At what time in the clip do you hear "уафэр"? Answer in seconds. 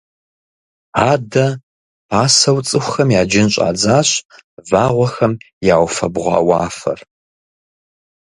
6.47-6.99